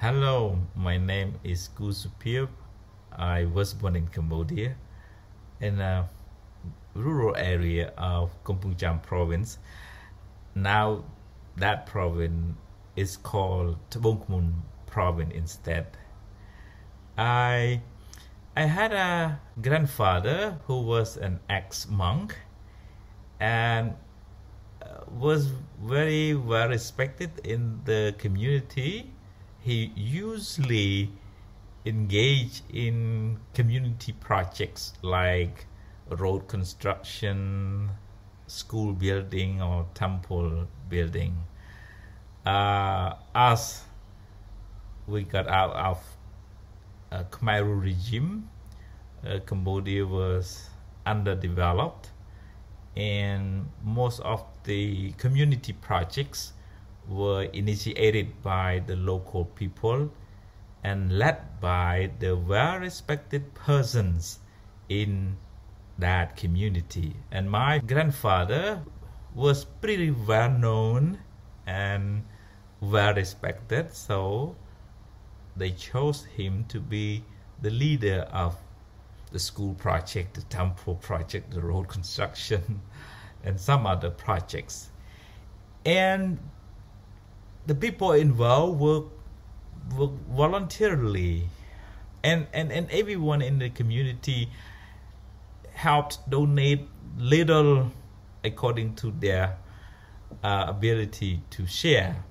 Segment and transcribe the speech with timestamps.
[0.00, 2.46] Hello, my name is Gu Supir.
[3.10, 4.76] I was born in Cambodia
[5.60, 6.08] in a
[6.94, 9.58] rural area of Kampong Cham province.
[10.54, 11.02] Now
[11.56, 12.54] that province
[12.94, 15.98] is called Tbong Khmum province instead.
[17.18, 17.82] I
[18.54, 22.38] I had a grandfather who was an ex-monk
[23.40, 23.94] and
[24.80, 25.50] uh, was
[25.82, 29.17] very well respected in the community.
[29.60, 31.10] He usually
[31.84, 35.66] engaged in community projects like
[36.08, 37.90] road construction,
[38.46, 41.36] school building, or temple building.
[42.46, 43.82] Uh, as
[45.06, 46.02] we got out of
[47.10, 48.48] a Khmer Rouge regime,
[49.26, 50.70] uh, Cambodia was
[51.04, 52.10] underdeveloped,
[52.96, 56.52] and most of the community projects
[57.08, 60.10] were initiated by the local people
[60.84, 64.40] and led by the well respected persons
[64.88, 65.36] in
[65.98, 67.16] that community.
[67.30, 68.80] And my grandfather
[69.34, 71.18] was pretty well known
[71.66, 72.24] and
[72.80, 74.56] well respected, so
[75.56, 77.24] they chose him to be
[77.60, 78.56] the leader of
[79.32, 82.80] the school project, the temple project, the road construction,
[83.44, 84.90] and some other projects.
[85.84, 86.38] And
[87.68, 89.02] the people involved were,
[89.96, 91.44] were voluntarily,
[92.24, 94.48] and, and, and everyone in the community
[95.74, 97.92] helped donate little
[98.42, 99.58] according to their
[100.42, 102.24] uh, ability to share.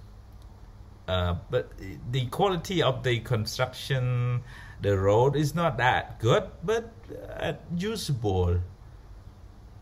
[1.07, 1.71] Uh, but
[2.11, 4.41] the quality of the construction,
[4.81, 6.91] the road is not that good, but
[7.39, 8.59] uh, usable.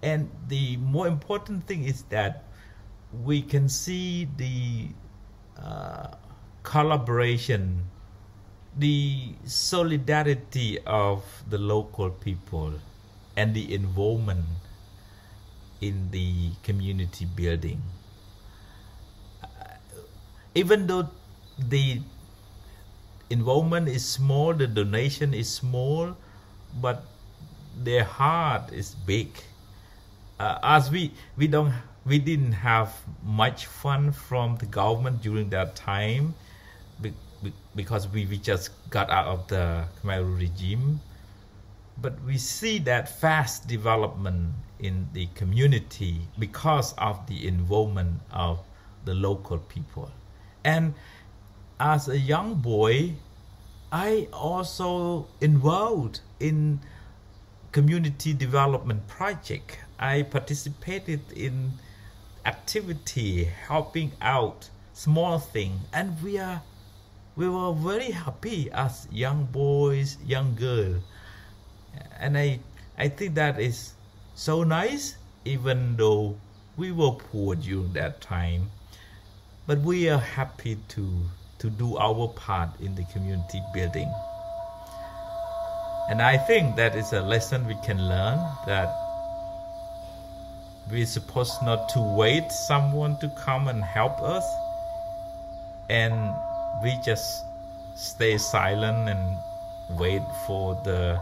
[0.04, 2.44] And the more important thing is that
[3.24, 4.90] we can see the
[6.76, 7.88] collaboration,
[8.76, 12.74] the solidarity of the local people,
[13.38, 14.46] and the involvement
[15.82, 17.82] in the community building
[20.56, 21.10] even though
[21.60, 22.00] the
[23.30, 26.16] involvement is small, the donation is small,
[26.82, 27.04] but
[27.78, 29.30] their heart is big.
[30.40, 31.74] Uh, as we we don't
[32.06, 32.94] we didn't have
[33.24, 36.34] much fun from the government during that time,
[37.76, 41.02] because we, we just got out of the Khmer regime.
[42.02, 48.60] But we see that fast development in the community because of the involvement of
[49.06, 50.12] the local people.
[50.64, 50.94] And
[51.80, 53.16] as a young boy,
[53.92, 56.82] I also involved in
[57.72, 59.78] community development project.
[60.00, 61.74] I participated in
[62.46, 66.62] activity helping out small thing and we are
[67.36, 70.96] we were very happy as young boys young girl.
[72.20, 72.60] And i
[72.98, 73.94] i think that is
[74.36, 76.36] so nice even though
[76.78, 78.72] we were poor during that time.
[79.68, 81.06] But we are happy to
[81.60, 84.12] to do our part in the community building.
[86.10, 88.94] And i think that is a lesson we can learn that
[90.92, 94.46] we're supposed not to wait someone to come and help us.
[95.90, 96.34] And
[96.82, 97.46] we just
[97.96, 99.38] stay silent and
[99.98, 101.20] wait for the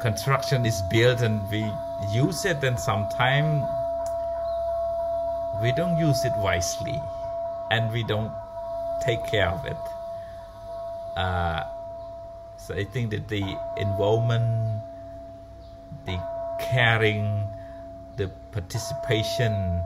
[0.00, 1.64] construction is built and we
[2.12, 3.64] use it and sometimes
[5.62, 7.00] we don't use it wisely
[7.70, 8.32] and we don't
[9.04, 9.76] take care of it.
[11.16, 11.64] Uh,
[12.58, 13.42] so I think that the
[13.76, 14.82] involvement,
[16.04, 16.18] the
[16.60, 17.46] caring,
[18.16, 19.80] the participation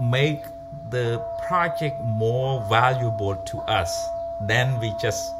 [0.00, 0.42] make
[0.90, 4.06] the project more valuable to us
[4.46, 5.32] than we just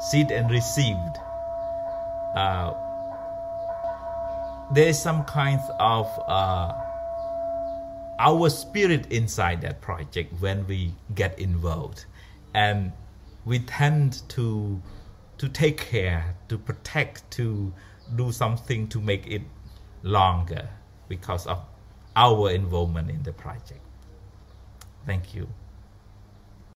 [0.00, 1.18] sit and received.
[2.34, 2.74] Uh,
[4.72, 6.72] there is some kind of uh,
[8.18, 12.06] our spirit inside that project when we get involved
[12.54, 12.92] and
[13.44, 14.80] we tend to
[15.36, 17.72] to take care to protect to
[18.16, 19.42] do something to make it
[20.02, 20.68] longer
[21.08, 21.60] because of
[22.16, 23.80] our involvement in the project
[25.06, 25.48] thank you